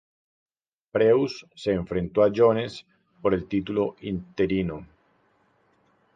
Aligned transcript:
Preux 0.93 1.45
se 1.53 1.73
enfrentó 1.77 2.23
a 2.23 2.31
Jones 2.35 2.83
por 3.21 3.35
el 3.35 3.47
título 3.47 3.95
interino. 4.01 4.87